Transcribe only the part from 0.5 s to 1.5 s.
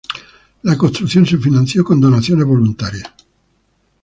La construcción se